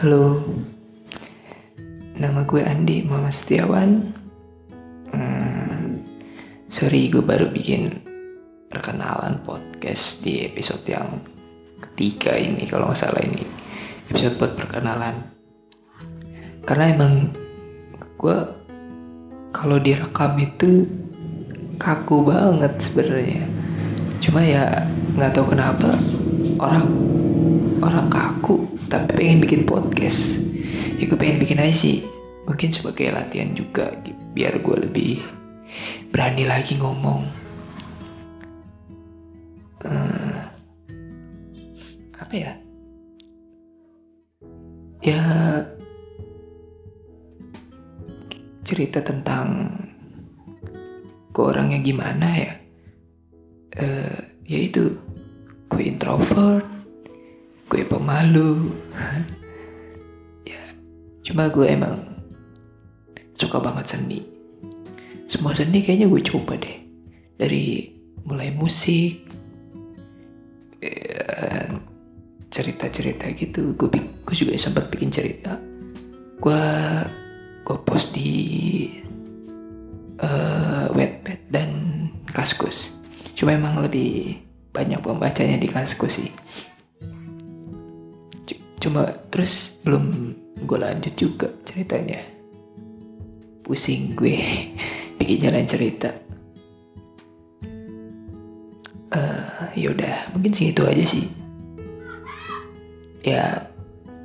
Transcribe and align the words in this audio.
Halo, 0.00 0.40
nama 2.16 2.48
gue 2.48 2.64
Andi 2.64 3.04
Muhammad 3.04 3.36
Setiawan. 3.36 4.08
Hmm, 5.12 6.00
sorry, 6.72 7.12
gue 7.12 7.20
baru 7.20 7.52
bikin 7.52 8.00
perkenalan 8.72 9.44
podcast 9.44 10.24
di 10.24 10.48
episode 10.48 10.80
yang 10.88 11.20
ketiga 11.84 12.32
ini, 12.32 12.64
kalau 12.64 12.88
nggak 12.88 12.96
salah 12.96 13.20
ini 13.20 13.44
episode 14.08 14.40
buat 14.40 14.56
perkenalan. 14.56 15.20
Karena 16.64 16.96
emang 16.96 17.36
gue 18.16 18.36
kalau 19.52 19.76
direkam 19.84 20.32
itu 20.40 20.88
kaku 21.76 22.24
banget 22.24 22.72
sebenarnya. 22.80 23.44
Cuma 24.16 24.40
ya 24.48 24.80
nggak 25.12 25.36
tahu 25.36 25.52
kenapa 25.52 25.92
orang 26.56 26.88
orang 27.84 28.08
kaku 28.08 28.79
tapi 28.90 29.14
pengen 29.14 29.38
bikin 29.38 29.62
podcast. 29.64 30.42
Ya 30.98 31.06
gue 31.06 31.14
pengen 31.14 31.38
bikin 31.38 31.62
aja 31.62 31.72
sih. 31.72 32.02
Mungkin 32.44 32.74
sebagai 32.74 33.14
latihan 33.14 33.54
juga 33.54 33.94
biar 34.34 34.58
gue 34.58 34.76
lebih 34.90 35.22
berani 36.10 36.44
lagi 36.44 36.74
ngomong. 36.76 37.30
Uh, 39.86 40.42
apa 42.18 42.34
ya? 42.34 42.52
Ya 45.00 45.22
cerita 48.66 49.00
tentang 49.00 49.72
gue 51.30 51.44
orangnya 51.46 51.78
gimana 51.80 52.28
ya? 52.34 52.52
Uh, 53.78 54.18
ya 54.50 54.58
itu 54.66 54.98
gue 55.70 55.82
introvert 55.86 56.79
gue 57.70 57.86
pemalu. 57.86 58.74
Ya 60.42 60.74
cuma 61.22 61.46
gue 61.54 61.70
emang 61.70 62.02
suka 63.38 63.62
banget 63.62 63.94
seni. 63.94 64.26
Semua 65.30 65.54
seni 65.54 65.78
kayaknya 65.78 66.10
gue 66.10 66.22
coba 66.26 66.58
deh. 66.58 66.82
Dari 67.38 67.94
mulai 68.26 68.50
musik 68.50 69.22
eh, 70.82 71.70
cerita-cerita 72.50 73.30
gitu. 73.38 73.78
Gue, 73.78 73.88
gue 74.26 74.36
juga 74.36 74.58
sempat 74.58 74.90
bikin 74.90 75.14
cerita. 75.14 75.54
Gue 76.42 76.62
gue 77.62 77.78
post 77.86 78.10
di 78.18 78.32
uh, 80.18 80.90
Wattpad 80.90 81.40
dan 81.54 81.70
Kaskus. 82.34 82.98
Cuma 83.38 83.54
emang 83.54 83.86
lebih 83.86 84.42
banyak 84.74 84.98
pembacanya 84.98 85.62
di 85.62 85.70
Kaskus 85.70 86.18
sih 86.18 86.30
cuma 88.80 89.12
terus 89.28 89.76
belum 89.84 90.34
gue 90.64 90.78
lanjut 90.80 91.14
juga 91.14 91.52
ceritanya. 91.68 92.24
Pusing 93.62 94.16
gue 94.16 94.40
bikin 95.20 95.46
jalan 95.46 95.68
cerita. 95.68 96.10
Uh, 99.10 99.66
yaudah 99.76 100.32
mungkin 100.32 100.56
segitu 100.56 100.88
aja 100.88 101.04
sih. 101.04 101.28
Ya 103.20 103.68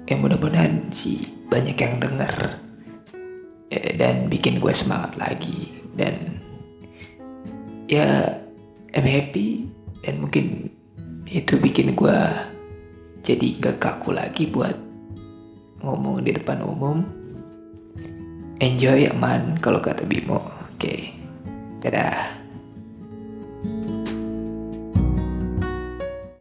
yang 0.08 0.24
mudah-mudahan 0.24 0.88
sih 0.94 1.26
banyak 1.52 1.76
yang 1.76 2.00
denger 2.00 2.62
ya, 3.74 3.82
dan 4.00 4.32
bikin 4.32 4.64
gue 4.64 4.72
semangat 4.72 5.20
lagi. 5.20 5.76
Dan 6.00 6.40
ya 7.92 8.40
I'm 8.96 9.04
happy 9.04 9.68
dan 10.08 10.24
mungkin 10.24 10.72
itu 11.28 11.58
bikin 11.60 11.98
gue 11.98 12.20
jadi 13.26 13.58
gak 13.58 13.82
kaku 13.82 14.14
lagi 14.14 14.46
buat 14.46 14.78
ngomong 15.82 16.22
di 16.22 16.32
depan 16.38 16.62
umum. 16.62 17.02
Enjoy 18.62 19.10
aman 19.10 19.58
kalau 19.60 19.82
kata 19.82 20.06
Bimo. 20.06 20.40
Oke. 20.40 20.78
Okay. 20.78 21.02
dadah 21.86 22.45